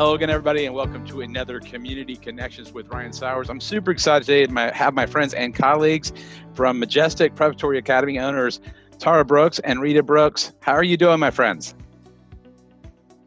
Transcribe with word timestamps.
Hello 0.00 0.14
again, 0.14 0.30
everybody, 0.30 0.64
and 0.64 0.74
welcome 0.74 1.06
to 1.08 1.20
another 1.20 1.60
Community 1.60 2.16
Connections 2.16 2.72
with 2.72 2.88
Ryan 2.88 3.12
Sowers. 3.12 3.50
I'm 3.50 3.60
super 3.60 3.90
excited 3.90 4.24
today 4.24 4.46
to 4.46 4.72
have 4.74 4.94
my 4.94 5.04
friends 5.04 5.34
and 5.34 5.54
colleagues 5.54 6.14
from 6.54 6.78
Majestic 6.78 7.34
Preparatory 7.34 7.76
Academy 7.76 8.18
owners 8.18 8.62
Tara 8.98 9.26
Brooks 9.26 9.58
and 9.58 9.78
Rita 9.78 10.02
Brooks. 10.02 10.54
How 10.60 10.72
are 10.72 10.82
you 10.82 10.96
doing, 10.96 11.20
my 11.20 11.30
friends? 11.30 11.74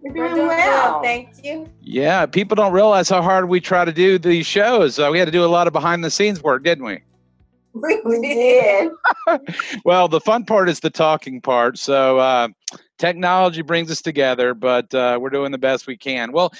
We're 0.01 0.13
doing 0.13 0.47
well, 0.47 0.99
thank 1.03 1.43
you. 1.43 1.69
Yeah, 1.79 2.25
people 2.25 2.55
don't 2.55 2.73
realize 2.73 3.07
how 3.07 3.21
hard 3.21 3.49
we 3.49 3.61
try 3.61 3.85
to 3.85 3.93
do 3.93 4.17
these 4.17 4.47
shows. 4.47 4.97
Uh, 4.97 5.09
we 5.11 5.19
had 5.19 5.25
to 5.25 5.31
do 5.31 5.45
a 5.45 5.53
lot 5.53 5.67
of 5.67 5.73
behind 5.73 6.03
the 6.03 6.09
scenes 6.09 6.41
work, 6.41 6.63
didn't 6.63 6.85
we? 6.85 7.03
We 7.73 8.21
did. 8.21 8.91
well, 9.85 10.07
the 10.07 10.21
fun 10.21 10.45
part 10.45 10.69
is 10.69 10.79
the 10.79 10.89
talking 10.89 11.41
part. 11.41 11.77
So, 11.77 12.19
uh, 12.19 12.49
technology 12.99 13.61
brings 13.63 13.89
us 13.89 14.01
together, 14.01 14.53
but 14.53 14.93
uh, 14.93 15.17
we're 15.19 15.31
doing 15.31 15.51
the 15.51 15.57
best 15.57 15.87
we 15.87 15.97
can. 15.97 16.31
Well, 16.31 16.53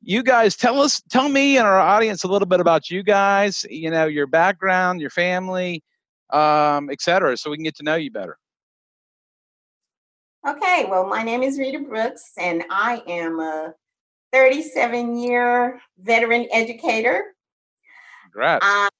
you 0.00 0.22
guys 0.22 0.56
tell 0.56 0.80
us, 0.80 1.02
tell 1.10 1.28
me 1.28 1.56
and 1.58 1.66
our 1.66 1.78
audience 1.78 2.24
a 2.24 2.28
little 2.28 2.46
bit 2.46 2.60
about 2.60 2.90
you 2.90 3.02
guys. 3.02 3.66
You 3.68 3.90
know, 3.90 4.06
your 4.06 4.26
background, 4.26 5.00
your 5.00 5.10
family, 5.10 5.82
um, 6.30 6.90
etc., 6.90 7.36
so 7.36 7.50
we 7.50 7.56
can 7.56 7.64
get 7.64 7.76
to 7.76 7.82
know 7.82 7.96
you 7.96 8.10
better. 8.10 8.38
Okay, 10.46 10.86
well, 10.90 11.06
my 11.06 11.22
name 11.22 11.42
is 11.42 11.58
Rita 11.58 11.78
Brooks, 11.78 12.32
and 12.38 12.64
I 12.70 13.02
am 13.06 13.40
a 13.40 13.74
37 14.32 15.16
year 15.16 15.80
veteran 15.98 16.46
educator. 16.52 17.34
Congrats. 18.24 18.66
Uh, 18.66 18.90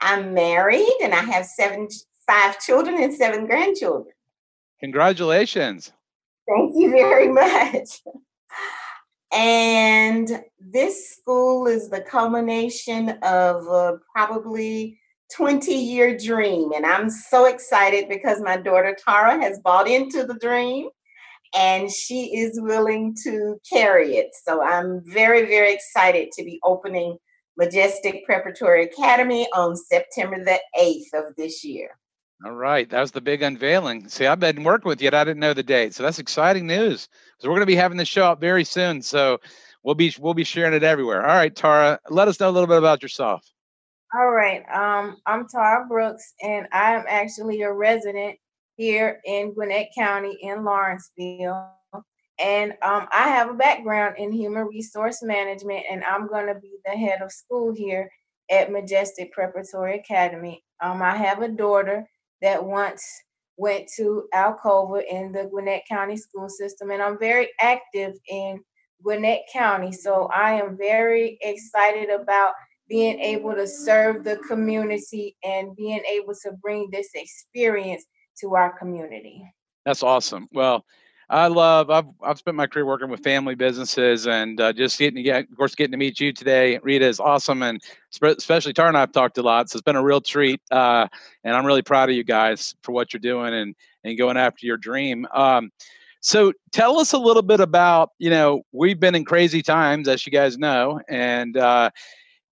I'm 0.00 0.34
married 0.34 0.96
and 1.02 1.14
I 1.14 1.22
have 1.22 1.46
seven, 1.46 1.88
five 2.26 2.58
children 2.60 3.02
and 3.02 3.12
seven 3.12 3.46
grandchildren. 3.46 4.14
Congratulations. 4.80 5.92
Thank 6.48 6.72
you 6.76 6.90
very 6.90 7.28
much. 7.28 8.00
And 9.32 10.42
this 10.58 11.16
school 11.16 11.66
is 11.66 11.88
the 11.88 12.00
culmination 12.00 13.10
of 13.22 13.66
a 13.66 13.98
probably 14.12 14.98
20 15.32 15.72
year 15.72 16.18
dream. 16.18 16.72
And 16.72 16.84
I'm 16.84 17.08
so 17.08 17.46
excited 17.46 18.08
because 18.08 18.40
my 18.40 18.56
daughter 18.56 18.96
Tara 19.06 19.40
has 19.40 19.60
bought 19.60 19.86
into 19.86 20.24
the 20.24 20.34
dream 20.34 20.88
and 21.56 21.90
she 21.90 22.36
is 22.36 22.60
willing 22.60 23.14
to 23.24 23.60
carry 23.70 24.16
it. 24.16 24.30
So 24.44 24.62
I'm 24.62 25.02
very, 25.04 25.46
very 25.46 25.72
excited 25.72 26.32
to 26.32 26.44
be 26.44 26.58
opening 26.64 27.18
Majestic 27.56 28.24
Preparatory 28.24 28.84
Academy 28.84 29.46
on 29.54 29.76
September 29.76 30.42
the 30.42 30.58
8th 30.78 31.12
of 31.14 31.36
this 31.36 31.64
year. 31.64 31.98
All 32.44 32.52
right, 32.52 32.88
that 32.88 33.00
was 33.00 33.10
the 33.10 33.20
big 33.20 33.42
unveiling. 33.42 34.08
See, 34.08 34.26
I've 34.26 34.40
been 34.40 34.64
working 34.64 34.88
with 34.88 35.02
you, 35.02 35.08
and 35.08 35.16
I 35.16 35.24
didn't 35.24 35.40
know 35.40 35.52
the 35.52 35.62
date, 35.62 35.94
so 35.94 36.02
that's 36.02 36.18
exciting 36.18 36.66
news. 36.66 37.06
So 37.38 37.48
we're 37.48 37.56
going 37.56 37.60
to 37.60 37.66
be 37.66 37.76
having 37.76 37.98
the 37.98 38.04
show 38.06 38.24
up 38.24 38.40
very 38.40 38.64
soon. 38.64 39.02
So 39.02 39.38
we'll 39.82 39.94
be 39.94 40.14
we'll 40.18 40.32
be 40.32 40.44
sharing 40.44 40.72
it 40.72 40.82
everywhere. 40.82 41.20
All 41.20 41.36
right, 41.36 41.54
Tara, 41.54 41.98
let 42.08 42.28
us 42.28 42.40
know 42.40 42.48
a 42.48 42.52
little 42.52 42.66
bit 42.66 42.78
about 42.78 43.02
yourself. 43.02 43.44
All 44.14 44.30
right, 44.30 44.62
um, 44.72 45.18
I'm 45.26 45.46
Tara 45.48 45.86
Brooks, 45.86 46.32
and 46.42 46.66
I 46.72 46.94
am 46.94 47.04
actually 47.08 47.60
a 47.60 47.72
resident 47.72 48.38
here 48.76 49.20
in 49.26 49.52
Gwinnett 49.52 49.88
County 49.94 50.38
in 50.40 50.64
Lawrenceville. 50.64 51.72
And 52.40 52.72
um, 52.82 53.06
I 53.12 53.28
have 53.28 53.50
a 53.50 53.54
background 53.54 54.16
in 54.18 54.32
human 54.32 54.66
resource 54.66 55.22
management, 55.22 55.84
and 55.90 56.02
I'm 56.04 56.26
going 56.26 56.46
to 56.46 56.58
be 56.58 56.78
the 56.84 56.92
head 56.92 57.20
of 57.22 57.32
school 57.32 57.72
here 57.72 58.10
at 58.50 58.72
Majestic 58.72 59.32
Preparatory 59.32 59.98
Academy. 59.98 60.64
Um, 60.82 61.02
I 61.02 61.16
have 61.16 61.42
a 61.42 61.48
daughter 61.48 62.08
that 62.40 62.64
once 62.64 63.04
went 63.56 63.88
to 63.96 64.24
Alcova 64.34 65.02
in 65.08 65.32
the 65.32 65.44
Gwinnett 65.44 65.82
County 65.86 66.16
school 66.16 66.48
system, 66.48 66.90
and 66.90 67.02
I'm 67.02 67.18
very 67.18 67.50
active 67.60 68.14
in 68.28 68.60
Gwinnett 69.02 69.42
County. 69.52 69.92
So 69.92 70.30
I 70.34 70.52
am 70.54 70.78
very 70.78 71.38
excited 71.42 72.08
about 72.08 72.54
being 72.88 73.20
able 73.20 73.54
to 73.54 73.66
serve 73.66 74.24
the 74.24 74.36
community 74.48 75.36
and 75.44 75.76
being 75.76 76.02
able 76.10 76.34
to 76.42 76.52
bring 76.62 76.88
this 76.90 77.10
experience 77.14 78.04
to 78.40 78.54
our 78.56 78.76
community. 78.78 79.44
That's 79.84 80.02
awesome. 80.02 80.48
Well, 80.52 80.84
I 81.30 81.46
love. 81.46 81.90
I've 81.90 82.06
I've 82.22 82.38
spent 82.38 82.56
my 82.56 82.66
career 82.66 82.84
working 82.84 83.08
with 83.08 83.22
family 83.22 83.54
businesses, 83.54 84.26
and 84.26 84.60
uh, 84.60 84.72
just 84.72 84.98
getting 84.98 85.14
to 85.14 85.22
get, 85.22 85.48
of 85.48 85.56
course, 85.56 85.76
getting 85.76 85.92
to 85.92 85.96
meet 85.96 86.18
you 86.18 86.32
today, 86.32 86.80
Rita, 86.82 87.06
is 87.06 87.20
awesome, 87.20 87.62
and 87.62 87.80
especially 88.20 88.72
Tara 88.72 88.88
and 88.88 88.98
I've 88.98 89.12
talked 89.12 89.38
a 89.38 89.42
lot, 89.42 89.70
so 89.70 89.76
it's 89.76 89.84
been 89.84 89.94
a 89.94 90.02
real 90.02 90.20
treat. 90.20 90.60
Uh, 90.72 91.06
and 91.44 91.54
I'm 91.54 91.64
really 91.64 91.82
proud 91.82 92.10
of 92.10 92.16
you 92.16 92.24
guys 92.24 92.74
for 92.82 92.90
what 92.90 93.12
you're 93.12 93.20
doing 93.20 93.54
and 93.54 93.76
and 94.02 94.18
going 94.18 94.36
after 94.36 94.66
your 94.66 94.76
dream. 94.76 95.24
Um, 95.32 95.70
so 96.20 96.52
tell 96.72 96.98
us 96.98 97.12
a 97.12 97.18
little 97.18 97.42
bit 97.42 97.60
about 97.60 98.10
you 98.18 98.30
know 98.30 98.62
we've 98.72 98.98
been 98.98 99.14
in 99.14 99.24
crazy 99.24 99.62
times, 99.62 100.08
as 100.08 100.26
you 100.26 100.32
guys 100.32 100.58
know, 100.58 101.00
and 101.08 101.56
uh, 101.56 101.90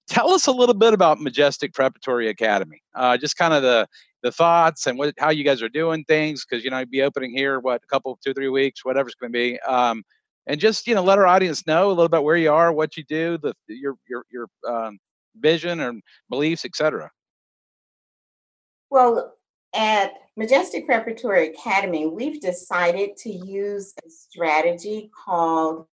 tell 0.08 0.30
us 0.30 0.46
a 0.46 0.52
little 0.52 0.74
bit 0.74 0.94
about 0.94 1.20
Majestic 1.20 1.74
Preparatory 1.74 2.28
Academy. 2.28 2.80
Uh, 2.94 3.16
just 3.16 3.36
kind 3.36 3.54
of 3.54 3.62
the 3.62 3.88
the 4.22 4.32
thoughts 4.32 4.86
and 4.86 4.98
what 4.98 5.14
how 5.18 5.30
you 5.30 5.44
guys 5.44 5.62
are 5.62 5.68
doing 5.68 6.04
things 6.04 6.44
because 6.44 6.64
you 6.64 6.70
know 6.70 6.76
I'd 6.76 6.90
be 6.90 7.02
opening 7.02 7.32
here 7.32 7.60
what 7.60 7.82
a 7.82 7.86
couple 7.86 8.18
two 8.24 8.34
three 8.34 8.48
weeks 8.48 8.84
whatever 8.84 9.08
it's 9.08 9.16
going 9.16 9.32
to 9.32 9.38
be 9.38 9.60
um, 9.60 10.02
and 10.46 10.60
just 10.60 10.86
you 10.86 10.94
know 10.94 11.02
let 11.02 11.18
our 11.18 11.26
audience 11.26 11.66
know 11.66 11.88
a 11.88 11.92
little 11.92 12.08
bit 12.08 12.22
where 12.22 12.36
you 12.36 12.52
are 12.52 12.72
what 12.72 12.96
you 12.96 13.04
do 13.04 13.38
the 13.38 13.54
your 13.68 13.94
your 14.08 14.24
your 14.30 14.48
um, 14.68 14.98
vision 15.40 15.80
and 15.80 16.02
beliefs 16.28 16.64
etc 16.64 17.10
well 18.90 19.34
at 19.74 20.12
majestic 20.36 20.86
preparatory 20.86 21.48
academy 21.48 22.06
we've 22.06 22.40
decided 22.40 23.16
to 23.16 23.30
use 23.30 23.94
a 24.04 24.10
strategy 24.10 25.10
called 25.24 25.86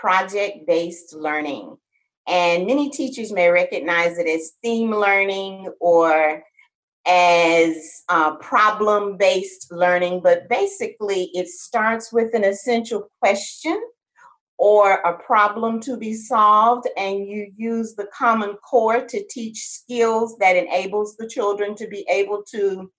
project 0.00 0.66
based 0.66 1.14
learning. 1.14 1.76
And 2.26 2.66
many 2.66 2.90
teachers 2.90 3.32
may 3.32 3.50
recognize 3.50 4.18
it 4.18 4.26
as 4.26 4.52
theme 4.62 4.90
learning 4.90 5.72
or 5.80 6.42
as 7.06 8.02
uh, 8.08 8.36
problem 8.36 9.16
based 9.16 9.70
learning, 9.70 10.20
but 10.22 10.48
basically 10.48 11.30
it 11.34 11.48
starts 11.48 12.12
with 12.12 12.34
an 12.34 12.44
essential 12.44 13.08
question 13.20 13.80
or 14.56 14.94
a 14.94 15.18
problem 15.18 15.80
to 15.80 15.96
be 15.96 16.14
solved, 16.14 16.88
and 16.96 17.26
you 17.26 17.52
use 17.56 17.94
the 17.96 18.06
Common 18.16 18.54
Core 18.68 19.04
to 19.04 19.26
teach 19.28 19.58
skills 19.66 20.36
that 20.38 20.56
enables 20.56 21.16
the 21.16 21.28
children 21.28 21.74
to 21.74 21.88
be 21.88 22.06
able 22.08 22.42
to 22.52 22.90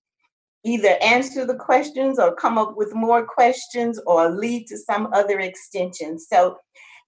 either 0.66 0.98
answer 1.02 1.46
the 1.46 1.56
questions 1.56 2.20
or 2.20 2.36
come 2.36 2.58
up 2.58 2.76
with 2.76 2.94
more 2.94 3.26
questions 3.26 4.00
or 4.06 4.30
lead 4.30 4.68
to 4.68 4.78
some 4.78 5.08
other 5.14 5.40
extension. 5.40 6.20
So 6.20 6.58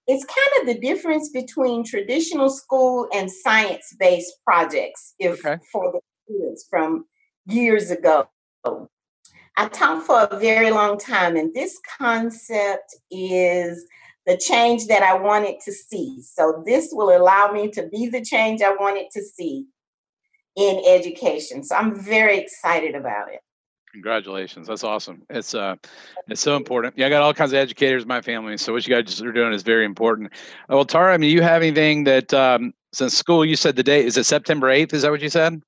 it's 0.07 0.24
kind 0.24 0.62
of 0.62 0.74
the 0.74 0.80
difference 0.80 1.30
between 1.30 1.84
traditional 1.84 2.50
school 2.50 3.07
and 3.13 3.30
science 3.30 3.94
based 4.00 4.34
projects 4.46 5.16
if 5.19 5.46
okay. 5.46 5.57
for 5.72 5.91
the 5.91 6.00
students 6.27 6.65
from 6.69 7.05
years 7.45 7.91
ago. 7.91 8.29
I 9.59 9.67
taught 9.69 10.05
for 10.05 10.27
a 10.29 10.39
very 10.39 10.69
long 10.69 10.99
time, 10.99 11.35
and 11.35 11.53
this 11.53 11.79
concept 11.97 12.95
is 13.09 13.85
the 14.25 14.38
change 14.38 14.88
that 14.88 15.01
I 15.01 15.15
wanted 15.15 15.59
to 15.65 15.71
see. 15.71 16.21
So, 16.21 16.61
this 16.65 16.89
will 16.91 17.15
allow 17.15 17.51
me 17.51 17.69
to 17.71 17.88
be 17.88 18.07
the 18.07 18.24
change 18.24 18.62
I 18.62 18.75
wanted 18.75 19.07
to 19.13 19.24
see 19.24 19.65
in 20.56 20.83
education. 20.85 21.63
So, 21.63 21.75
I'm 21.75 22.00
very 22.00 22.38
excited 22.38 22.94
about 22.94 23.31
it. 23.31 23.39
Congratulations. 23.94 24.68
That's 24.68 24.83
awesome. 24.83 25.23
It's 25.30 25.56
uh 25.56 25.75
it's 26.27 26.41
so 26.41 26.56
important. 26.56 26.94
Yeah, 26.97 27.07
I 27.07 27.09
got 27.09 27.23
all 27.23 27.33
kinds 27.33 27.51
of 27.53 27.57
educators 27.57 28.03
in 28.03 28.07
my 28.07 28.21
family. 28.21 28.56
So 28.57 28.71
what 28.71 28.85
you 28.85 28.94
guys 28.94 29.19
are 29.23 29.31
doing 29.31 29.53
is 29.53 29.63
very 29.63 29.85
important. 29.85 30.33
Well, 30.69 30.85
Tara, 30.85 31.15
I 31.15 31.18
mean, 31.18 31.31
you 31.31 31.41
have 31.41 31.63
anything 31.63 32.03
that 32.03 32.31
um 32.31 32.73
since 32.94 33.18
school 33.18 33.44
you 33.44 33.56
said 33.56 33.75
the 33.75 33.81
date 33.81 34.06
is 34.06 34.15
it 34.15 34.25
September 34.25 34.68
8th? 34.68 34.94
Is 34.94 35.01
that 35.01 35.09
what 35.09 35.21
you 35.21 35.30
said? 35.30 35.63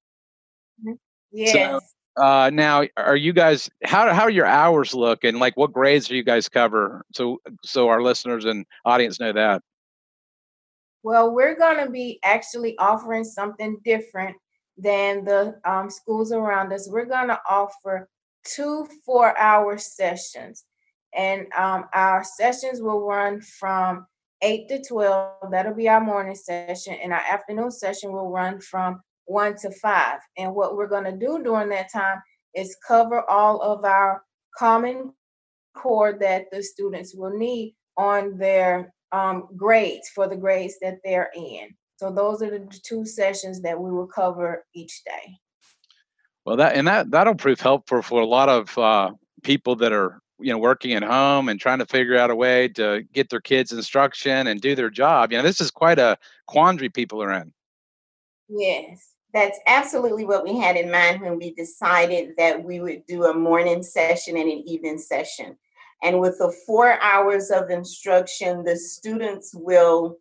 Mm-hmm. 0.80 0.94
Yes. 1.32 1.52
So, 1.52 1.80
uh, 2.22 2.50
now, 2.52 2.84
are 2.98 3.16
you 3.16 3.34
guys 3.34 3.70
how 3.86 4.14
how 4.14 4.24
are 4.24 4.30
your 4.30 4.46
hours 4.46 4.94
look, 4.94 5.24
and 5.24 5.40
like 5.40 5.56
what 5.56 5.72
grades 5.72 6.08
do 6.08 6.16
you 6.16 6.24
guys 6.24 6.50
cover? 6.50 7.06
So 7.14 7.40
so 7.64 7.88
our 7.88 8.02
listeners 8.02 8.46
and 8.46 8.66
audience 8.86 9.20
know 9.20 9.32
that. 9.32 9.62
Well, 11.02 11.34
we're 11.34 11.56
going 11.56 11.86
to 11.86 11.90
be 11.90 12.20
actually 12.24 12.78
offering 12.78 13.24
something 13.24 13.78
different 13.86 14.36
than 14.78 15.24
the 15.24 15.60
um, 15.64 15.90
schools 15.90 16.34
around 16.34 16.74
us. 16.74 16.90
We're 16.92 17.06
going 17.06 17.30
to 17.30 17.40
offer 17.50 18.10
two 18.44 18.86
four-hour 19.06 19.78
sessions, 19.78 20.66
and 21.16 21.48
um, 21.54 21.86
our 21.94 22.26
sessions 22.26 22.82
will 22.82 23.06
run 23.06 23.40
from 23.40 24.08
eight 24.42 24.68
to 24.70 24.82
twelve. 24.84 25.52
That'll 25.52 25.74
be 25.74 25.88
our 25.88 26.02
morning 26.04 26.36
session, 26.36 26.98
and 27.02 27.14
our 27.14 27.24
afternoon 27.32 27.72
session 27.72 28.12
will 28.12 28.30
run 28.30 28.60
from 28.60 29.02
1 29.30 29.56
to 29.58 29.72
5. 29.72 30.20
And 30.38 30.56
what 30.56 30.76
we're 30.76 30.88
going 30.88 31.06
to 31.06 31.18
do 31.18 31.42
during 31.44 31.70
that 31.70 31.92
time 31.92 32.22
is 32.56 32.76
cover 32.88 33.30
all 33.30 33.62
of 33.62 33.86
our 33.86 34.24
common 34.58 35.14
core 35.76 36.18
that 36.20 36.46
the 36.52 36.64
students 36.64 37.16
will 37.16 37.38
need 37.38 37.76
on 37.98 38.38
their 38.38 38.94
um, 39.12 39.48
grades 39.56 40.10
for 40.10 40.28
the 40.28 40.36
grades 40.36 40.76
that 40.82 40.98
they're 41.04 41.30
in. 41.36 41.70
So 41.98 42.12
those 42.12 42.42
are 42.42 42.50
the 42.50 42.80
two 42.84 43.06
sessions 43.06 43.62
that 43.62 43.80
we 43.80 43.92
will 43.92 44.08
cover 44.08 44.66
each 44.74 45.04
day. 45.04 45.36
Well, 46.46 46.56
that 46.58 46.76
and 46.76 46.88
that 46.88 47.12
that'll 47.12 47.36
prove 47.36 47.60
helpful 47.60 48.02
for 48.02 48.22
a 48.22 48.26
lot 48.26 48.50
of 48.50 48.76
uh, 48.78 49.12
people 49.44 49.76
that 49.78 49.92
are 49.92 50.22
you 50.40 50.52
know 50.52 50.58
working 50.58 50.94
at 50.94 51.04
home 51.04 51.50
and 51.50 51.60
trying 51.60 51.80
to 51.80 51.86
figure 51.86 52.18
out 52.18 52.32
a 52.32 52.36
way 52.36 52.70
to 52.70 53.04
get 53.14 53.30
their 53.30 53.42
kids 53.42 53.72
instruction 53.72 54.48
and 54.48 54.62
do 54.62 54.76
their 54.76 54.90
job. 54.90 55.32
You 55.32 55.38
know, 55.38 55.44
this 55.44 55.62
is 55.62 55.70
quite 55.70 56.00
a 56.00 56.18
quandary 56.48 56.90
people 56.90 57.22
are 57.22 57.34
in. 57.34 57.52
Yes, 58.48 59.14
that's 59.34 59.60
absolutely 59.68 60.26
what 60.26 60.44
we 60.44 60.58
had 60.58 60.76
in 60.76 60.92
mind 60.92 61.22
when 61.22 61.38
we 61.38 61.54
decided 61.54 62.32
that 62.38 62.64
we 62.64 62.80
would 62.80 63.06
do 63.06 63.26
a 63.26 63.34
morning 63.34 63.84
session 63.84 64.38
and 64.38 64.50
an 64.50 64.64
evening 64.68 64.98
session. 64.98 65.56
And 66.02 66.20
with 66.20 66.38
the 66.40 66.54
four 66.66 67.00
hours 67.02 67.52
of 67.52 67.70
instruction, 67.70 68.64
the 68.64 68.78
students 68.78 69.54
will 69.54 70.18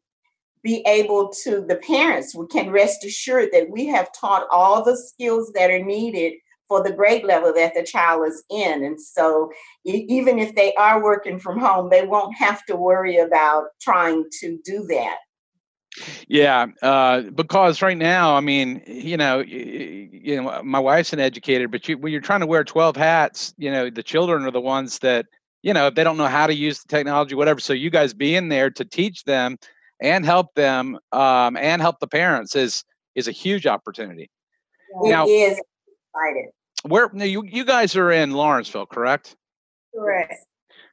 be 0.62 0.82
able 0.86 1.32
to, 1.44 1.64
the 1.66 1.76
parents 1.76 2.36
can 2.50 2.70
rest 2.70 3.04
assured 3.04 3.50
that 3.52 3.70
we 3.70 3.86
have 3.86 4.12
taught 4.12 4.48
all 4.50 4.82
the 4.82 4.96
skills 4.96 5.52
that 5.54 5.70
are 5.70 5.84
needed 5.84 6.34
for 6.66 6.82
the 6.82 6.92
grade 6.92 7.24
level 7.24 7.52
that 7.54 7.74
the 7.74 7.82
child 7.82 8.26
is 8.26 8.44
in. 8.50 8.84
And 8.84 9.00
so 9.00 9.50
even 9.84 10.38
if 10.38 10.54
they 10.54 10.74
are 10.74 11.02
working 11.02 11.38
from 11.38 11.58
home, 11.58 11.88
they 11.88 12.04
won't 12.04 12.36
have 12.36 12.66
to 12.66 12.76
worry 12.76 13.16
about 13.16 13.68
trying 13.80 14.24
to 14.40 14.58
do 14.64 14.84
that. 14.88 15.16
Yeah, 16.28 16.66
uh, 16.82 17.22
because 17.22 17.82
right 17.82 17.96
now, 17.96 18.36
I 18.36 18.40
mean, 18.40 18.82
you 18.86 19.16
know, 19.16 19.40
you, 19.40 20.08
you 20.12 20.42
know, 20.42 20.62
my 20.62 20.78
wife's 20.78 21.12
an 21.12 21.20
educator, 21.20 21.68
but 21.68 21.88
you, 21.88 21.98
when 21.98 22.12
you're 22.12 22.20
trying 22.20 22.40
to 22.40 22.46
wear 22.46 22.62
12 22.62 22.96
hats, 22.96 23.54
you 23.56 23.70
know, 23.70 23.90
the 23.90 24.02
children 24.02 24.44
are 24.44 24.50
the 24.50 24.60
ones 24.60 24.98
that, 25.00 25.26
you 25.62 25.72
know, 25.72 25.88
if 25.88 25.94
they 25.94 26.04
don't 26.04 26.16
know 26.16 26.26
how 26.26 26.46
to 26.46 26.54
use 26.54 26.82
the 26.82 26.88
technology, 26.88 27.34
whatever. 27.34 27.60
So 27.60 27.72
you 27.72 27.90
guys 27.90 28.14
being 28.14 28.48
there 28.48 28.70
to 28.70 28.84
teach 28.84 29.24
them 29.24 29.56
and 30.00 30.24
help 30.24 30.54
them 30.54 30.98
um, 31.12 31.56
and 31.56 31.82
help 31.82 32.00
the 32.00 32.06
parents 32.06 32.54
is 32.54 32.84
is 33.14 33.26
a 33.26 33.32
huge 33.32 33.66
opportunity. 33.66 34.30
It 35.02 35.10
now, 35.10 35.26
is 35.26 35.60
excited. 36.14 36.50
Where 36.84 37.10
you 37.26 37.44
you 37.44 37.64
guys 37.64 37.96
are 37.96 38.12
in 38.12 38.30
Lawrenceville, 38.32 38.86
correct? 38.86 39.36
Correct. 39.94 40.34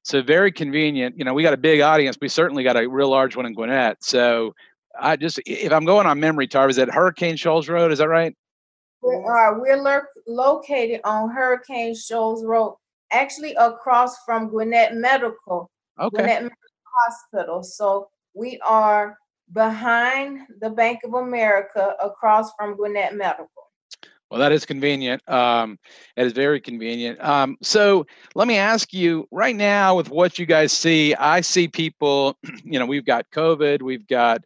So 0.04 0.22
very 0.22 0.52
convenient. 0.52 1.18
You 1.18 1.26
know, 1.26 1.34
we 1.34 1.44
got 1.44 1.54
a 1.54 1.58
big 1.58 1.82
audience. 1.82 2.18
We 2.20 2.30
certainly 2.30 2.64
got 2.64 2.78
a 2.78 2.88
real 2.88 3.10
large 3.10 3.36
one 3.36 3.46
in 3.46 3.54
Gwinnett. 3.54 4.04
So 4.04 4.54
I 5.00 5.16
just 5.16 5.40
if 5.46 5.72
I'm 5.72 5.86
going 5.86 6.08
on 6.08 6.20
memory, 6.20 6.48
Tarv, 6.48 6.70
is 6.70 6.76
that 6.78 6.90
Hurricane 6.90 7.36
Shoals 7.36 7.70
Road? 7.70 7.92
Is 7.92 8.00
that 8.00 8.10
right? 8.10 8.36
We 9.02 9.16
are. 9.16 9.60
We're 9.60 9.82
lo- 9.82 10.02
located 10.28 11.02
on 11.04 11.30
Hurricane 11.30 11.96
Shoals 11.96 12.44
Road, 12.44 12.78
actually 13.12 13.54
across 13.56 14.24
from 14.26 14.50
Gwinnett 14.50 14.96
Medical. 14.96 15.70
Okay. 16.00 16.18
Gwinnett 16.18 16.44
Medical 16.44 16.58
Hospital. 17.06 17.64
So 17.64 18.10
we 18.34 18.60
are 18.66 19.18
behind 19.54 20.42
the 20.60 20.70
Bank 20.70 21.00
of 21.04 21.14
America, 21.14 21.96
across 22.02 22.52
from 22.58 22.76
Gwinnett 22.76 23.16
Medical. 23.16 23.50
Well, 24.32 24.40
that 24.40 24.52
is 24.52 24.66
convenient. 24.66 25.28
Um, 25.30 25.78
it 26.18 26.26
is 26.26 26.34
very 26.34 26.60
convenient. 26.60 27.24
Um, 27.24 27.58
so 27.62 28.08
let 28.34 28.48
me 28.48 28.58
ask 28.58 28.92
you 28.92 29.28
right 29.32 29.56
now, 29.56 29.96
with 29.96 30.10
what 30.10 30.40
you 30.40 30.48
guys 30.48 30.74
see, 30.74 31.14
I 31.16 31.42
see 31.42 31.68
people. 31.68 32.38
You 32.64 32.80
know, 32.80 32.88
we've 32.88 33.06
got 33.06 33.30
COVID, 33.30 33.84
we've 33.84 34.08
got 34.08 34.44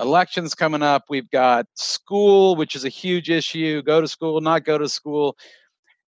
elections 0.00 0.54
coming 0.54 0.82
up. 0.82 1.04
We've 1.08 1.30
got 1.30 1.66
school, 1.74 2.56
which 2.56 2.74
is 2.76 2.84
a 2.84 2.88
huge 2.88 3.30
issue. 3.30 3.82
Go 3.82 4.00
to 4.00 4.08
school, 4.08 4.40
not 4.40 4.64
go 4.64 4.78
to 4.78 4.88
school. 4.88 5.36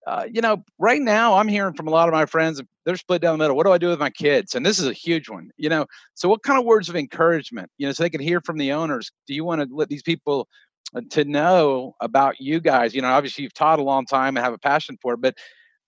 Uh, 0.08 0.26
you 0.32 0.42
know, 0.42 0.64
right 0.80 1.02
now 1.02 1.36
I'm 1.36 1.48
hearing 1.48 1.74
from 1.74 1.88
a 1.88 1.92
lot 1.92 2.08
of 2.08 2.14
my 2.14 2.26
friends, 2.26 2.62
they're 2.86 2.96
split 2.96 3.22
down 3.22 3.38
the 3.38 3.44
middle. 3.44 3.56
What 3.56 3.66
do 3.66 3.72
I 3.72 3.78
do 3.78 3.90
with 3.90 4.00
my 4.00 4.10
kids? 4.10 4.56
And 4.56 4.66
this 4.66 4.80
is 4.80 4.88
a 4.88 4.94
huge 4.94 5.30
one, 5.30 5.52
you 5.58 5.70
know. 5.70 5.86
So, 6.16 6.28
what 6.28 6.42
kind 6.42 6.58
of 6.58 6.66
words 6.66 6.90
of 6.90 6.96
encouragement, 6.96 7.70
you 7.78 7.86
know, 7.86 7.92
so 7.92 8.04
they 8.04 8.10
can 8.10 8.22
hear 8.22 8.42
from 8.42 8.58
the 8.58 8.72
owners? 8.72 9.12
Do 9.28 9.34
you 9.34 9.44
want 9.44 9.62
to 9.62 9.68
let 9.72 9.90
these 9.90 10.02
people 10.02 10.48
uh, 10.96 11.02
to 11.12 11.26
know 11.26 11.94
about 12.00 12.40
you 12.40 12.60
guys? 12.60 12.96
You 12.96 13.02
know, 13.02 13.10
obviously 13.10 13.44
you've 13.44 13.54
taught 13.54 13.80
a 13.80 13.84
long 13.84 14.06
time 14.06 14.36
and 14.36 14.44
have 14.44 14.54
a 14.54 14.58
passion 14.58 14.98
for 15.02 15.14
it, 15.14 15.22
but 15.22 15.36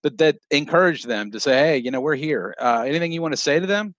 but 0.02 0.18
that 0.18 0.36
encourage 0.50 1.04
them 1.04 1.30
to 1.30 1.40
say, 1.40 1.58
hey, 1.58 1.78
you 1.78 1.90
know, 1.90 2.00
we're 2.00 2.16
here. 2.16 2.54
Uh, 2.60 2.84
anything 2.86 3.12
you 3.12 3.22
want 3.22 3.32
to 3.32 3.40
say 3.40 3.58
to 3.58 3.66
them? 3.66 3.94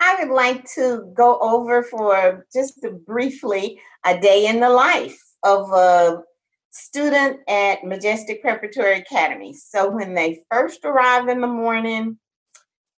I 0.00 0.16
would 0.18 0.34
like 0.34 0.64
to 0.74 1.10
go 1.16 1.38
over 1.40 1.82
for 1.82 2.46
just 2.52 2.84
briefly 3.06 3.80
a 4.04 4.18
day 4.18 4.46
in 4.46 4.60
the 4.60 4.70
life 4.70 5.18
of 5.42 5.70
a 5.72 6.22
student 6.70 7.38
at 7.48 7.84
Majestic 7.84 8.42
Preparatory 8.42 8.98
Academy. 8.98 9.54
So 9.54 9.90
when 9.90 10.14
they 10.14 10.42
first 10.50 10.84
arrive 10.84 11.28
in 11.28 11.40
the 11.40 11.46
morning, 11.46 12.18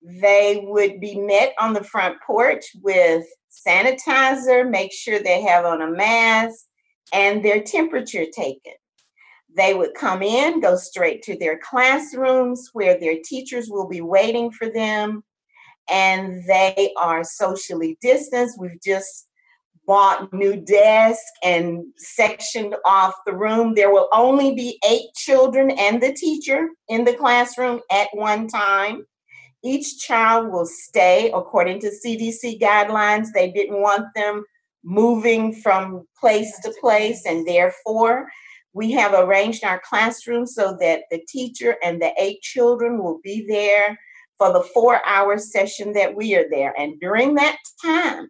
they 0.02 0.62
would 0.64 1.00
be 1.00 1.19
met 1.19 1.55
on 1.58 1.73
the 1.73 1.82
front 1.82 2.17
porch 2.26 2.64
with 2.82 3.26
sanitizer, 3.50 4.69
make 4.69 4.93
sure 4.93 5.19
they 5.19 5.43
have 5.43 5.64
on 5.64 5.82
a 5.82 5.91
mask, 5.91 6.67
and 7.12 7.44
their 7.44 7.62
temperature 7.62 8.26
taken. 8.32 8.73
They 9.56 9.75
would 9.75 9.94
come 9.94 10.23
in, 10.23 10.61
go 10.61 10.76
straight 10.76 11.23
to 11.23 11.38
their 11.38 11.58
classrooms 11.58 12.70
where 12.73 12.99
their 12.99 13.17
teachers 13.25 13.69
will 13.70 13.88
be 13.88 14.00
waiting 14.00 14.50
for 14.50 14.69
them 14.69 15.23
and 15.90 16.42
they 16.46 16.92
are 16.96 17.25
socially 17.25 17.98
distanced. 18.00 18.58
We've 18.58 18.81
just 18.82 19.28
bought 19.86 20.32
new 20.32 20.56
desks 20.56 21.25
and 21.42 21.84
sectioned 21.96 22.75
off 22.86 23.14
the 23.26 23.34
room. 23.34 23.75
There 23.75 23.92
will 23.92 24.08
only 24.12 24.54
be 24.54 24.78
eight 24.88 25.12
children 25.14 25.70
and 25.70 26.02
the 26.02 26.12
teacher 26.12 26.69
in 26.88 27.04
the 27.04 27.14
classroom 27.14 27.81
at 27.90 28.08
one 28.12 28.48
time. 28.48 29.06
Each 29.62 29.98
child 29.98 30.50
will 30.52 30.66
stay 30.66 31.31
according 31.32 31.81
to 31.81 31.90
CDC 32.04 32.60
guidelines. 32.60 33.28
They 33.32 33.50
didn't 33.50 33.81
want 33.81 34.06
them 34.14 34.44
moving 34.82 35.54
from 35.54 36.06
place 36.19 36.58
to 36.62 36.75
place, 36.81 37.25
and 37.25 37.46
therefore, 37.46 38.28
we 38.75 38.90
have 38.92 39.14
arranged 39.14 39.64
our 39.64 39.81
classroom 39.88 40.46
so 40.46 40.76
that 40.81 41.04
the 41.10 41.25
teacher 41.28 41.76
and 41.82 42.02
the 42.02 42.12
eight 42.19 42.42
children 42.42 43.02
will 43.02 43.20
be 43.22 43.46
there 43.48 43.98
for 44.38 44.52
the 44.52 44.62
four 44.62 45.00
hour 45.06 45.38
session 45.38 45.92
that 45.92 46.14
we 46.14 46.34
are 46.34 46.46
there. 46.50 46.75
And 46.78 46.98
during 47.00 47.34
that 47.34 47.56
time, 47.84 48.28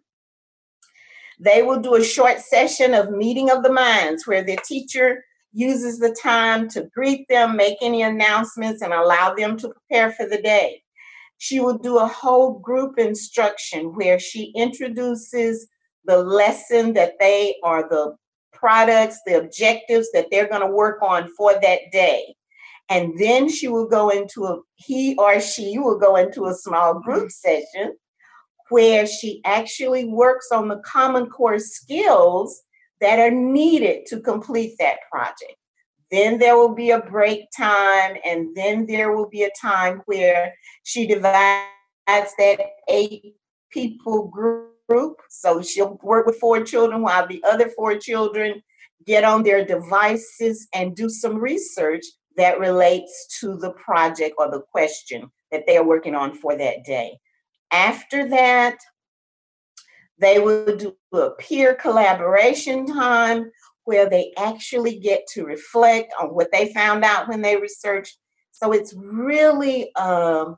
they 1.39 1.63
will 1.63 1.79
do 1.79 1.95
a 1.95 2.03
short 2.03 2.39
session 2.39 2.93
of 2.93 3.11
meeting 3.11 3.49
of 3.49 3.63
the 3.63 3.71
minds 3.71 4.25
where 4.25 4.43
the 4.43 4.57
teacher 4.63 5.23
uses 5.51 5.99
the 5.99 6.15
time 6.21 6.67
to 6.69 6.89
greet 6.93 7.25
them, 7.29 7.55
make 7.55 7.77
any 7.81 8.01
announcements, 8.01 8.81
and 8.81 8.93
allow 8.93 9.33
them 9.33 9.57
to 9.57 9.69
prepare 9.69 10.11
for 10.11 10.27
the 10.27 10.41
day. 10.41 10.81
She 11.37 11.59
will 11.59 11.77
do 11.77 11.97
a 11.97 12.07
whole 12.07 12.59
group 12.59 12.97
instruction 12.97 13.95
where 13.95 14.19
she 14.19 14.53
introduces 14.55 15.67
the 16.05 16.17
lesson 16.17 16.93
that 16.93 17.13
they 17.19 17.55
are 17.63 17.87
the 17.87 18.15
products, 18.53 19.19
the 19.25 19.37
objectives 19.37 20.11
that 20.13 20.27
they're 20.31 20.47
going 20.47 20.61
to 20.61 20.67
work 20.67 21.01
on 21.01 21.29
for 21.37 21.53
that 21.61 21.79
day. 21.91 22.35
And 22.89 23.17
then 23.17 23.49
she 23.49 23.67
will 23.67 23.87
go 23.87 24.09
into 24.09 24.45
a, 24.45 24.59
he 24.75 25.15
or 25.17 25.39
she 25.39 25.79
will 25.79 25.97
go 25.97 26.15
into 26.15 26.45
a 26.45 26.53
small 26.53 26.99
group 26.99 27.29
mm-hmm. 27.29 27.29
session 27.29 27.95
where 28.69 29.05
she 29.05 29.41
actually 29.45 30.05
works 30.05 30.49
on 30.51 30.67
the 30.67 30.81
common 30.85 31.27
core 31.27 31.59
skills 31.59 32.63
that 33.01 33.19
are 33.19 33.31
needed 33.31 34.05
to 34.07 34.19
complete 34.19 34.75
that 34.79 34.97
project. 35.11 35.55
Then 36.11 36.37
there 36.37 36.55
will 36.55 36.73
be 36.73 36.91
a 36.91 37.01
break 37.01 37.45
time, 37.55 38.15
and 38.23 38.55
then 38.55 38.85
there 38.85 39.11
will 39.11 39.27
be 39.27 39.43
a 39.43 39.51
time 39.59 40.01
where 40.05 40.53
she 40.83 41.07
divides 41.07 41.65
that 42.07 42.59
eight 42.87 43.35
people 43.71 44.27
group. 44.27 45.17
So 45.29 45.61
she'll 45.61 45.99
work 46.03 46.25
with 46.25 46.39
four 46.39 46.63
children 46.63 47.01
while 47.01 47.27
the 47.27 47.43
other 47.43 47.69
four 47.69 47.97
children 47.97 48.61
get 49.05 49.23
on 49.23 49.43
their 49.43 49.65
devices 49.65 50.67
and 50.73 50.95
do 50.95 51.09
some 51.09 51.35
research 51.37 52.05
that 52.37 52.59
relates 52.59 53.39
to 53.39 53.57
the 53.57 53.71
project 53.71 54.35
or 54.37 54.49
the 54.49 54.61
question 54.61 55.31
that 55.51 55.65
they 55.65 55.77
are 55.77 55.85
working 55.85 56.15
on 56.15 56.35
for 56.35 56.57
that 56.57 56.83
day. 56.83 57.17
After 57.71 58.29
that, 58.29 58.77
they 60.17 60.39
will 60.39 60.77
do 60.77 60.95
a 61.13 61.31
peer 61.31 61.73
collaboration 61.75 62.85
time 62.85 63.51
where 63.83 64.09
they 64.09 64.33
actually 64.37 64.99
get 64.99 65.27
to 65.33 65.45
reflect 65.45 66.13
on 66.19 66.29
what 66.29 66.51
they 66.51 66.73
found 66.73 67.03
out 67.03 67.27
when 67.27 67.41
they 67.41 67.57
researched. 67.57 68.17
So 68.51 68.71
it's 68.71 68.93
really 68.97 69.91
a 69.95 70.53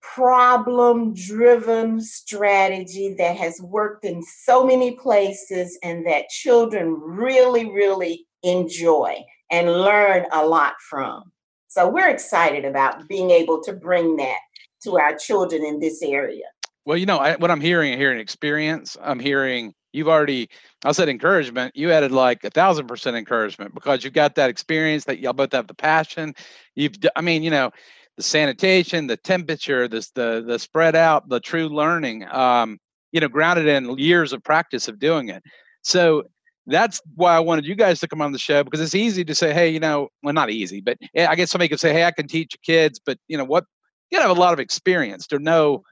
problem 0.00 1.14
driven 1.14 2.00
strategy 2.00 3.14
that 3.18 3.36
has 3.36 3.60
worked 3.60 4.04
in 4.04 4.22
so 4.22 4.64
many 4.64 4.92
places 4.92 5.78
and 5.82 6.06
that 6.06 6.28
children 6.28 6.94
really, 6.94 7.70
really 7.70 8.26
enjoy 8.42 9.24
and 9.50 9.70
learn 9.72 10.26
a 10.32 10.44
lot 10.46 10.74
from. 10.80 11.24
So 11.68 11.88
we're 11.88 12.08
excited 12.08 12.64
about 12.64 13.08
being 13.08 13.30
able 13.30 13.62
to 13.62 13.72
bring 13.72 14.16
that 14.16 14.38
to 14.84 14.98
our 14.98 15.16
children 15.16 15.64
in 15.64 15.80
this 15.80 16.02
area. 16.02 16.44
Well, 16.84 16.96
you 16.96 17.06
know, 17.06 17.18
I, 17.18 17.36
what 17.36 17.50
I'm 17.50 17.60
hearing, 17.60 17.98
hearing 17.98 18.18
experience, 18.18 18.96
I'm 19.02 19.20
hearing 19.20 19.74
you've 19.92 20.08
already 20.08 20.48
I 20.84 20.92
said 20.92 21.08
encouragement. 21.08 21.76
You 21.76 21.92
added 21.92 22.12
like 22.12 22.44
a 22.44 22.50
thousand 22.50 22.86
percent 22.86 23.16
encouragement 23.16 23.74
because 23.74 24.04
you've 24.04 24.14
got 24.14 24.36
that 24.36 24.50
experience 24.50 25.04
that 25.04 25.18
y'all 25.18 25.32
both 25.32 25.52
have 25.52 25.66
the 25.66 25.74
passion. 25.74 26.34
You've 26.74 26.94
I 27.16 27.20
mean, 27.20 27.42
you 27.42 27.50
know, 27.50 27.70
the 28.16 28.22
sanitation, 28.22 29.06
the 29.06 29.16
temperature, 29.16 29.88
this 29.88 30.10
the 30.10 30.42
the 30.46 30.58
spread 30.58 30.96
out, 30.96 31.28
the 31.28 31.40
true 31.40 31.68
learning, 31.68 32.26
um, 32.28 32.78
you 33.12 33.20
know, 33.20 33.28
grounded 33.28 33.66
in 33.66 33.98
years 33.98 34.32
of 34.32 34.42
practice 34.42 34.88
of 34.88 34.98
doing 34.98 35.28
it. 35.28 35.42
So 35.82 36.24
that's 36.68 37.00
why 37.14 37.34
I 37.34 37.40
wanted 37.40 37.66
you 37.66 37.74
guys 37.74 38.00
to 38.00 38.08
come 38.08 38.22
on 38.22 38.32
the 38.32 38.38
show 38.38 38.62
because 38.62 38.80
it's 38.80 38.94
easy 38.94 39.24
to 39.24 39.34
say, 39.34 39.52
hey, 39.52 39.68
you 39.68 39.80
know, 39.80 40.08
well, 40.22 40.34
not 40.34 40.50
easy, 40.50 40.80
but 40.80 40.98
I 41.16 41.34
guess 41.34 41.50
somebody 41.50 41.68
could 41.68 41.80
say, 41.80 41.92
hey, 41.92 42.04
I 42.04 42.10
can 42.10 42.28
teach 42.28 42.56
kids, 42.62 43.00
but 43.04 43.18
you 43.28 43.36
know 43.36 43.44
what? 43.44 43.64
You 44.10 44.20
have 44.20 44.30
a 44.30 44.40
lot 44.40 44.52
of 44.52 44.60
experience 44.60 45.26
to 45.28 45.38
know 45.38 45.82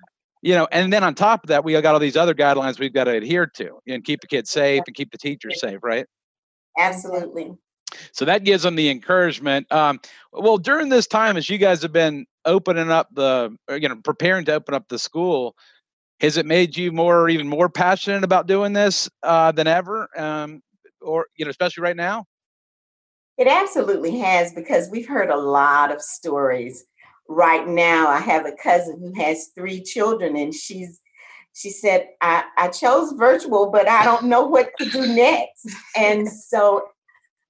you 0.42 0.54
know, 0.54 0.68
and 0.70 0.92
then 0.92 1.02
on 1.02 1.14
top 1.14 1.42
of 1.42 1.48
that, 1.48 1.64
we 1.64 1.72
got 1.72 1.86
all 1.86 1.98
these 1.98 2.16
other 2.16 2.34
guidelines 2.34 2.78
we've 2.78 2.92
got 2.92 3.04
to 3.04 3.16
adhere 3.16 3.46
to 3.56 3.80
and 3.88 4.04
keep 4.04 4.20
the 4.20 4.28
kids 4.28 4.48
safe 4.48 4.82
and 4.86 4.94
keep 4.94 5.10
the 5.10 5.18
teachers 5.18 5.58
safe, 5.60 5.80
right? 5.82 6.06
Absolutely. 6.78 7.52
So 8.12 8.24
that 8.26 8.44
gives 8.44 8.62
them 8.62 8.76
the 8.76 8.90
encouragement. 8.90 9.70
Um, 9.72 9.98
well, 10.32 10.58
during 10.58 10.88
this 10.88 11.06
time, 11.06 11.36
as 11.36 11.48
you 11.48 11.58
guys 11.58 11.82
have 11.82 11.92
been 11.92 12.26
opening 12.44 12.90
up 12.90 13.08
the, 13.12 13.56
you 13.70 13.88
know, 13.88 13.96
preparing 14.04 14.44
to 14.44 14.54
open 14.54 14.74
up 14.74 14.88
the 14.88 14.98
school, 14.98 15.56
has 16.20 16.36
it 16.36 16.46
made 16.46 16.76
you 16.76 16.92
more, 16.92 17.28
even 17.28 17.48
more 17.48 17.68
passionate 17.68 18.24
about 18.24 18.46
doing 18.46 18.72
this 18.72 19.08
uh, 19.22 19.52
than 19.52 19.66
ever? 19.66 20.08
Um, 20.16 20.62
or, 21.00 21.26
you 21.36 21.44
know, 21.44 21.50
especially 21.50 21.82
right 21.82 21.96
now? 21.96 22.24
It 23.38 23.46
absolutely 23.46 24.18
has 24.18 24.52
because 24.54 24.88
we've 24.88 25.06
heard 25.06 25.28
a 25.28 25.36
lot 25.36 25.92
of 25.92 26.00
stories 26.00 26.84
right 27.28 27.66
now 27.66 28.08
i 28.08 28.18
have 28.18 28.46
a 28.46 28.52
cousin 28.52 28.98
who 29.00 29.12
has 29.20 29.48
three 29.54 29.82
children 29.82 30.36
and 30.36 30.54
she's 30.54 31.00
she 31.52 31.70
said 31.70 32.08
i, 32.20 32.44
I 32.56 32.68
chose 32.68 33.12
virtual 33.12 33.70
but 33.70 33.88
i 33.88 34.04
don't 34.04 34.24
know 34.24 34.46
what 34.46 34.70
to 34.78 34.88
do 34.88 35.06
next 35.06 35.68
and 35.96 36.28
so 36.28 36.88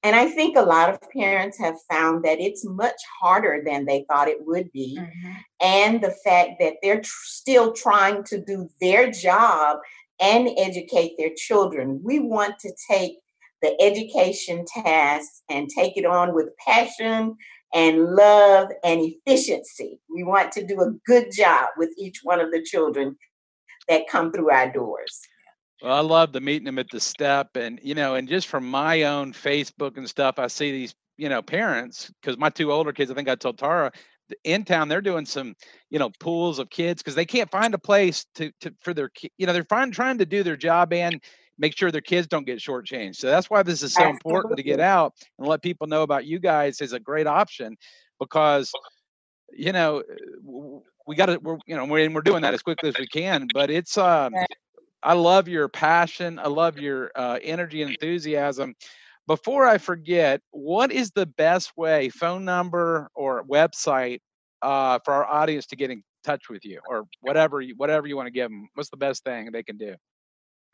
and 0.07 0.17
i 0.17 0.27
think 0.27 0.57
a 0.57 0.63
lot 0.63 0.89
of 0.89 1.11
parents 1.11 1.59
have 1.59 1.77
found 1.91 2.25
that 2.25 2.41
it's 2.41 2.65
much 2.65 3.01
harder 3.21 3.63
than 3.65 3.85
they 3.85 4.05
thought 4.09 4.29
it 4.29 4.47
would 4.47 4.71
be 4.73 4.99
mm-hmm. 4.99 5.33
and 5.61 6.01
the 6.01 6.15
fact 6.25 6.53
that 6.61 6.75
they're 6.83 7.01
tr- 7.01 7.25
still 7.25 7.73
trying 7.73 8.23
to 8.25 8.41
do 8.41 8.69
their 8.81 9.11
job 9.11 9.79
and 10.21 10.49
educate 10.57 11.13
their 11.19 11.33
children 11.37 12.01
we 12.03 12.19
want 12.19 12.59
to 12.59 12.73
take 12.91 13.19
the 13.63 13.77
education 13.81 14.65
task 14.67 15.31
and 15.51 15.69
take 15.69 15.97
it 15.97 16.05
on 16.05 16.35
with 16.35 16.57
passion 16.59 17.37
and 17.75 18.15
love 18.15 18.69
and 18.85 19.01
efficiency. 19.01 20.01
We 20.15 20.25
want 20.25 20.53
to 20.53 20.67
do 20.67 20.81
a 20.81 20.93
good 21.05 21.33
job 21.33 21.71
with 21.77 21.91
each 21.99 22.21
one 22.23 22.41
of 22.41 22.51
the 22.51 22.63
children 22.63 23.17
that 23.89 24.09
come 24.09 24.33
through 24.33 24.51
our 24.51 24.73
doors. 24.73 25.21
Well, 25.83 25.93
I 25.95 26.01
love 26.01 26.33
the 26.33 26.41
meeting 26.41 26.65
them 26.65 26.79
at 26.79 26.91
the 26.91 27.01
step, 27.01 27.57
and 27.57 27.79
you 27.83 27.95
know, 27.95 28.15
and 28.15 28.29
just 28.29 28.49
from 28.49 28.67
my 28.67 29.03
own 29.03 29.33
Facebook 29.33 29.97
and 29.97 30.09
stuff, 30.09 30.39
I 30.39 30.47
see 30.47 30.73
these, 30.73 30.95
you 31.17 31.29
know, 31.29 31.43
parents 31.43 32.11
because 32.21 32.39
my 32.39 32.51
two 32.51 32.73
older 32.73 32.93
kids. 32.93 33.11
I 33.11 33.15
think 33.15 33.29
I 33.29 33.35
told 33.35 33.59
Tara 33.59 33.93
in 34.43 34.65
town 34.65 34.89
they're 34.89 35.01
doing 35.01 35.27
some, 35.27 35.55
you 35.91 35.99
know, 35.99 36.11
pools 36.19 36.59
of 36.59 36.71
kids 36.71 37.03
because 37.03 37.15
they 37.15 37.27
can't 37.27 37.51
find 37.51 37.75
a 37.75 37.79
place 37.79 38.27
to 38.37 38.51
to 38.61 38.75
for 38.81 38.95
their, 38.95 39.11
you 39.37 39.47
know, 39.47 39.53
they're 39.53 39.65
fine, 39.65 39.91
trying 39.91 40.19
to 40.19 40.27
do 40.27 40.43
their 40.43 40.57
job 40.57 40.93
and 40.93 41.23
make 41.59 41.77
sure 41.77 41.91
their 41.91 42.01
kids 42.01 42.27
don't 42.27 42.47
get 42.47 42.59
shortchanged. 42.59 43.17
So 43.17 43.29
that's 43.29 43.51
why 43.51 43.63
this 43.63 43.83
is 43.83 43.93
so 43.93 44.03
Absolutely. 44.03 44.13
important 44.15 44.57
to 44.57 44.63
get 44.63 44.81
out 44.81 45.15
and 45.39 45.47
let 45.47 45.63
people 45.63 45.87
know 45.87 46.03
about 46.03 46.27
you 46.27 46.39
guys 46.39 46.81
is 46.81 46.93
a 46.93 47.01
great 47.01 47.27
option 47.27 47.77
because 48.19 48.73
you 49.53 49.73
know 49.73 50.03
we 51.07 51.15
got 51.15 51.27
to 51.27 51.39
we're 51.39 51.59
you 51.67 51.77
know 51.77 51.85
we're, 51.85 52.11
we're 52.11 52.21
doing 52.21 52.43
that 52.43 52.55
as 52.55 52.63
quickly 52.63 52.89
as 52.89 52.99
we 52.99 53.07
can 53.07 53.49
but 53.53 53.71
it's 53.71 53.97
um 53.97 54.33
i 55.07 55.15
love 55.15 55.49
your 55.49 55.69
passion 55.69 56.39
i 56.39 56.47
love 56.47 56.79
your 56.79 57.11
uh, 57.15 57.39
energy 57.43 57.83
and 57.83 57.93
enthusiasm 57.93 58.75
before 59.27 59.67
i 59.67 59.79
forget 59.79 60.41
what 60.51 60.93
is 60.93 61.11
the 61.13 61.27
best 61.27 61.73
way 61.77 62.09
phone 62.11 62.45
number 62.45 63.09
or 63.15 63.45
website 63.45 64.21
uh, 64.63 64.99
for 65.05 65.15
our 65.15 65.25
audience 65.25 65.67
to 65.67 65.77
get 65.77 65.91
in 65.91 66.03
touch 66.25 66.49
with 66.51 66.65
you 66.65 66.81
or 66.89 67.05
whatever 67.21 67.61
you 67.61 67.75
whatever 67.77 68.07
you 68.07 68.17
want 68.17 68.27
to 68.27 68.33
give 68.33 68.51
them 68.51 68.69
what's 68.75 68.91
the 68.91 68.97
best 68.97 69.25
thing 69.25 69.51
they 69.53 69.63
can 69.63 69.79
do 69.79 69.95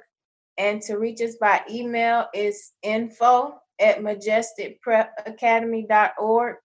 And 0.58 0.82
to 0.84 0.98
reach 0.98 1.22
us 1.22 1.36
by 1.36 1.62
email 1.70 2.28
is 2.34 2.72
info 2.84 3.60
at 3.80 4.00
majesticprepacademy.org. 4.00 6.56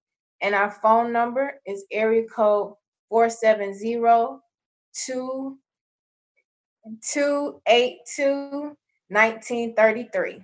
And 0.40 0.54
our 0.54 0.70
phone 0.70 1.12
number 1.12 1.60
is 1.66 1.84
area 1.90 2.24
code 2.28 2.74
470 3.08 3.96
282 7.02 8.76
1933. 9.08 10.42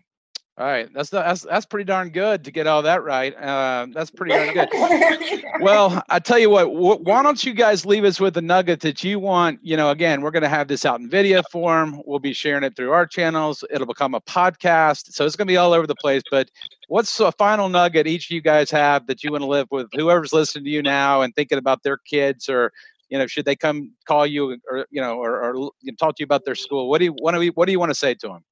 All 0.62 0.68
right, 0.68 0.88
that's 0.94 1.10
that's 1.10 1.42
that's 1.42 1.66
pretty 1.66 1.82
darn 1.82 2.10
good 2.10 2.44
to 2.44 2.52
get 2.52 2.68
all 2.68 2.82
that 2.82 3.02
right. 3.02 3.34
Uh, 3.36 3.88
that's 3.92 4.12
pretty 4.12 4.32
darn 4.32 4.54
good. 4.54 4.68
well, 5.60 6.00
I 6.08 6.20
tell 6.20 6.38
you 6.38 6.50
what, 6.50 6.66
wh- 6.66 7.04
why 7.04 7.20
don't 7.24 7.44
you 7.44 7.52
guys 7.52 7.84
leave 7.84 8.04
us 8.04 8.20
with 8.20 8.36
a 8.36 8.40
nugget 8.40 8.78
that 8.82 9.02
you 9.02 9.18
want? 9.18 9.58
You 9.64 9.76
know, 9.76 9.90
again, 9.90 10.22
we're 10.22 10.30
going 10.30 10.44
to 10.44 10.48
have 10.48 10.68
this 10.68 10.86
out 10.86 11.00
in 11.00 11.10
video 11.10 11.42
form. 11.50 12.00
We'll 12.06 12.20
be 12.20 12.32
sharing 12.32 12.62
it 12.62 12.76
through 12.76 12.92
our 12.92 13.08
channels. 13.08 13.64
It'll 13.70 13.88
become 13.88 14.14
a 14.14 14.20
podcast, 14.20 15.12
so 15.12 15.26
it's 15.26 15.34
going 15.34 15.48
to 15.48 15.52
be 15.52 15.56
all 15.56 15.72
over 15.72 15.88
the 15.88 15.96
place. 15.96 16.22
But 16.30 16.48
what's 16.86 17.18
a 17.18 17.32
final 17.32 17.68
nugget 17.68 18.06
each 18.06 18.30
of 18.30 18.30
you 18.30 18.40
guys 18.40 18.70
have 18.70 19.08
that 19.08 19.24
you 19.24 19.32
want 19.32 19.42
to 19.42 19.48
live 19.48 19.66
with? 19.72 19.88
Whoever's 19.92 20.32
listening 20.32 20.66
to 20.66 20.70
you 20.70 20.80
now 20.80 21.22
and 21.22 21.34
thinking 21.34 21.58
about 21.58 21.82
their 21.82 21.96
kids, 22.08 22.48
or 22.48 22.72
you 23.08 23.18
know, 23.18 23.26
should 23.26 23.46
they 23.46 23.56
come 23.56 23.90
call 24.06 24.28
you, 24.28 24.56
or 24.70 24.86
you 24.92 25.00
know, 25.00 25.16
or, 25.18 25.42
or 25.42 25.70
talk 25.98 26.14
to 26.14 26.20
you 26.20 26.24
about 26.24 26.44
their 26.44 26.54
school? 26.54 26.88
What 26.88 26.98
do 26.98 27.06
you 27.06 27.14
want 27.14 27.36
to? 27.36 27.48
What 27.48 27.66
do 27.66 27.72
you 27.72 27.80
want 27.80 27.90
to 27.90 27.96
say 27.96 28.14
to 28.14 28.28
them? 28.28 28.44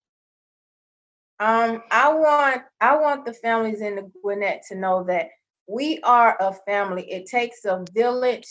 Um, 1.41 1.83
I 1.91 2.13
want 2.13 2.63
I 2.83 2.97
want 2.97 3.25
the 3.25 3.33
families 3.33 3.81
in 3.81 3.97
the 3.97 4.11
Gwinnett 4.23 4.63
to 4.69 4.75
know 4.77 5.03
that 5.05 5.31
we 5.67 5.99
are 6.03 6.37
a 6.39 6.53
family. 6.53 7.11
It 7.11 7.27
takes 7.27 7.65
a 7.65 7.83
village 7.95 8.47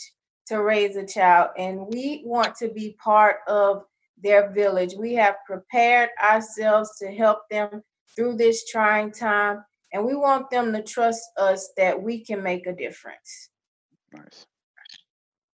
to 0.48 0.60
raise 0.60 0.96
a 0.96 1.06
child, 1.06 1.50
and 1.56 1.86
we 1.86 2.22
want 2.24 2.56
to 2.56 2.68
be 2.68 2.96
part 3.02 3.36
of 3.46 3.84
their 4.20 4.50
village. 4.50 4.94
We 4.98 5.14
have 5.14 5.36
prepared 5.46 6.10
ourselves 6.20 6.98
to 6.98 7.12
help 7.12 7.48
them 7.48 7.82
through 8.16 8.36
this 8.36 8.68
trying 8.68 9.12
time, 9.12 9.64
and 9.92 10.04
we 10.04 10.16
want 10.16 10.50
them 10.50 10.72
to 10.72 10.82
trust 10.82 11.22
us 11.38 11.70
that 11.76 12.02
we 12.02 12.24
can 12.24 12.42
make 12.42 12.66
a 12.66 12.74
difference. 12.74 13.50
Nice. 14.12 14.46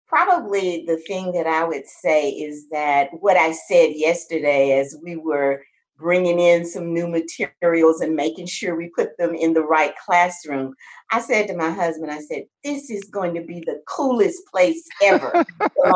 Probably 0.08 0.84
the 0.84 0.96
thing 0.96 1.30
that 1.34 1.46
I 1.46 1.62
would 1.62 1.86
say 1.86 2.30
is 2.30 2.68
that 2.70 3.10
what 3.20 3.36
I 3.36 3.52
said 3.52 3.92
yesterday 3.94 4.80
as 4.80 4.98
we 5.00 5.14
were 5.14 5.62
bringing 6.00 6.40
in 6.40 6.64
some 6.64 6.92
new 6.92 7.06
materials 7.06 8.00
and 8.00 8.16
making 8.16 8.46
sure 8.46 8.74
we 8.74 8.90
put 8.96 9.16
them 9.18 9.34
in 9.34 9.52
the 9.52 9.62
right 9.62 9.94
classroom. 10.04 10.74
I 11.12 11.20
said 11.20 11.46
to 11.48 11.56
my 11.56 11.70
husband, 11.70 12.10
I 12.10 12.20
said, 12.20 12.44
this 12.64 12.90
is 12.90 13.04
going 13.04 13.34
to 13.34 13.42
be 13.42 13.60
the 13.60 13.80
coolest 13.86 14.42
place 14.50 14.82
ever 15.02 15.44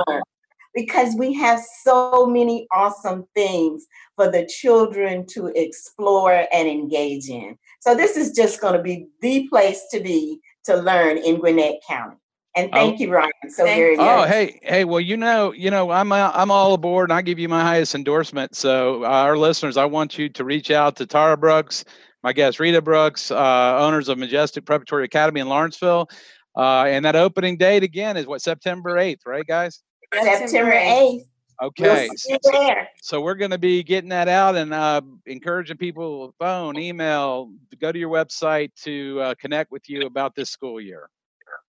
because 0.75 1.15
we 1.17 1.33
have 1.35 1.61
so 1.83 2.27
many 2.27 2.67
awesome 2.73 3.25
things 3.35 3.87
for 4.17 4.31
the 4.31 4.47
children 4.47 5.27
to 5.29 5.47
explore 5.55 6.47
and 6.53 6.69
engage 6.69 7.29
in. 7.29 7.57
So 7.81 7.95
this 7.95 8.17
is 8.17 8.33
just 8.33 8.61
going 8.61 8.75
to 8.75 8.83
be 8.83 9.07
the 9.21 9.49
place 9.49 9.83
to 9.93 10.01
be 10.01 10.41
to 10.65 10.77
learn 10.77 11.19
in 11.19 11.39
Gwinnett 11.39 11.81
County. 11.89 12.17
And 12.57 12.71
oh. 12.73 12.77
thank 12.77 13.01
oh, 13.01 13.03
you, 13.03 13.13
Ryan, 13.13 13.31
so 13.49 13.65
thank 13.65 13.79
very 13.79 13.97
much. 13.97 14.07
Oh, 14.07 14.25
hey, 14.29 14.61
hey. 14.63 14.85
Well, 14.85 15.01
you 15.01 15.17
know, 15.17 15.53
you 15.53 15.71
know, 15.71 15.91
I'm 15.91 16.13
uh, 16.13 16.31
I'm 16.33 16.51
all 16.53 16.75
aboard, 16.75 17.11
and 17.11 17.17
I 17.17 17.23
give 17.23 17.39
you 17.39 17.49
my 17.49 17.63
highest 17.63 17.95
endorsement. 17.97 18.55
So, 18.55 19.05
uh, 19.05 19.09
our 19.09 19.37
listeners, 19.37 19.77
I 19.77 19.85
want 19.87 20.19
you 20.19 20.29
to 20.29 20.45
reach 20.45 20.71
out 20.71 20.95
to 20.97 21.07
Tara 21.07 21.37
Brooks, 21.37 21.85
my 22.23 22.33
guest 22.33 22.61
Rita 22.61 22.81
Brooks, 22.81 23.33
uh, 23.33 23.77
owners 23.79 24.09
of 24.09 24.19
Majestic 24.19 24.65
Preparatory 24.67 25.05
Academy 25.05 25.41
in 25.41 25.49
Lawrenceville, 25.49 26.09
uh, 26.57 26.85
and 26.85 27.05
that 27.05 27.17
opening 27.17 27.57
date 27.57 27.83
again 27.83 28.17
is 28.17 28.27
what 28.27 28.41
September 28.41 28.95
8th, 28.95 29.27
right, 29.27 29.47
guys? 29.47 29.83
September 30.13 30.73
8th. 30.73 31.25
Okay, 31.63 32.09
we'll 32.29 32.87
so 33.01 33.21
we're 33.21 33.37
going 33.37 33.53
to 33.53 33.59
be 33.59 33.85
getting 33.85 34.11
that 34.11 34.29
out 34.29 34.57
and 34.57 34.75
uh, 34.75 35.01
encouraging 35.27 35.77
people 35.77 36.35
phone, 36.39 36.77
email, 36.77 37.53
go 37.81 37.93
to 37.93 37.99
your 37.99 38.11
website 38.11 38.71
to 38.83 39.21
uh, 39.21 39.35
connect 39.41 39.71
with 39.71 39.89
you 39.89 40.05
about 40.05 40.35
this 40.35 40.51
school 40.51 40.81
year. 40.81 41.09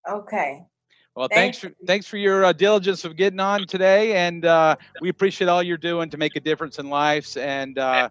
Okay. 0.09 0.63
Well, 1.15 1.27
thanks, 1.27 1.59
thanks 1.59 1.75
for 1.77 1.85
thanks 1.85 2.07
for 2.07 2.17
your 2.17 2.43
uh, 2.43 2.53
diligence 2.53 3.05
of 3.05 3.15
getting 3.15 3.39
on 3.39 3.67
today, 3.67 4.15
and 4.15 4.45
uh, 4.45 4.75
we 4.99 5.09
appreciate 5.09 5.47
all 5.47 5.61
you're 5.61 5.77
doing 5.77 6.09
to 6.09 6.17
make 6.17 6.35
a 6.35 6.39
difference 6.39 6.79
in 6.79 6.89
lives. 6.89 7.37
And 7.37 7.77
uh, 7.77 8.09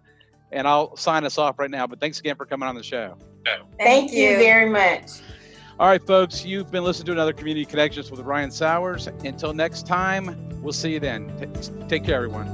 and 0.53 0.67
I'll 0.67 0.95
sign 0.95 1.25
us 1.25 1.37
off 1.37 1.59
right 1.59 1.69
now. 1.69 1.85
But 1.85 1.99
thanks 1.99 2.19
again 2.19 2.37
for 2.37 2.45
coming 2.45 2.69
on 2.69 2.75
the 2.75 2.83
show. 2.83 3.17
Thank, 3.43 3.77
Thank 3.77 4.13
you 4.13 4.37
very 4.37 4.69
much. 4.69 5.21
All 5.79 5.87
right, 5.87 6.05
folks, 6.05 6.45
you've 6.45 6.71
been 6.71 6.83
listening 6.83 7.07
to 7.07 7.11
another 7.13 7.33
Community 7.33 7.65
Connections 7.65 8.09
with 8.11 8.21
Ryan 8.21 8.51
Sowers. 8.51 9.07
Until 9.07 9.53
next 9.53 9.87
time, 9.87 10.61
we'll 10.61 10.71
see 10.71 10.93
you 10.93 10.99
then. 10.99 11.35
T- 11.37 11.87
take 11.89 12.05
care, 12.05 12.15
everyone. 12.15 12.47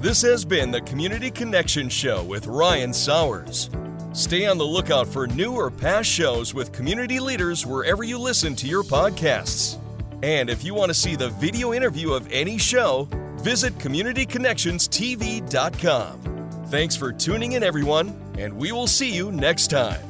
This 0.00 0.22
has 0.22 0.44
been 0.44 0.70
the 0.70 0.80
Community 0.80 1.30
Connection 1.30 1.88
Show 1.88 2.24
with 2.24 2.46
Ryan 2.46 2.92
Sowers. 2.92 3.70
Stay 4.16 4.46
on 4.46 4.56
the 4.56 4.64
lookout 4.64 5.06
for 5.06 5.26
new 5.26 5.52
or 5.52 5.70
past 5.70 6.08
shows 6.08 6.54
with 6.54 6.72
community 6.72 7.20
leaders 7.20 7.66
wherever 7.66 8.02
you 8.02 8.18
listen 8.18 8.56
to 8.56 8.66
your 8.66 8.82
podcasts. 8.82 9.76
And 10.22 10.48
if 10.48 10.64
you 10.64 10.72
want 10.72 10.88
to 10.88 10.94
see 10.94 11.16
the 11.16 11.28
video 11.28 11.74
interview 11.74 12.14
of 12.14 12.26
any 12.32 12.56
show, 12.56 13.10
visit 13.42 13.76
CommunityConnectionsTV.com. 13.76 16.64
Thanks 16.68 16.96
for 16.96 17.12
tuning 17.12 17.52
in, 17.52 17.62
everyone, 17.62 18.18
and 18.38 18.56
we 18.56 18.72
will 18.72 18.86
see 18.86 19.14
you 19.14 19.30
next 19.30 19.66
time. 19.66 20.00